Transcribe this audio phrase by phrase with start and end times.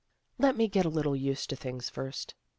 [0.39, 2.33] "Let me get a little used to things first."